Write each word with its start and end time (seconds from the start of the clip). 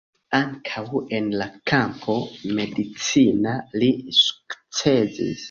Ankaŭ 0.35 1.01
en 1.17 1.27
la 1.41 1.47
kampo 1.71 2.15
medicina 2.61 3.55
li 3.83 3.93
sukcesis. 4.23 5.39